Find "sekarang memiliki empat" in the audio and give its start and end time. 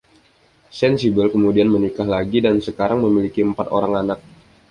2.67-3.67